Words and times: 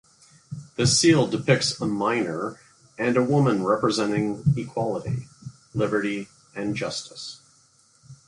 The 0.77 0.87
seal 0.87 1.27
depicts 1.27 1.79
a 1.79 1.85
miner 1.85 2.59
and 2.97 3.15
a 3.17 3.23
woman 3.23 3.63
representing 3.63 4.41
equality, 4.57 5.27
liberty 5.75 6.27
and 6.55 6.75
justice. 6.75 7.39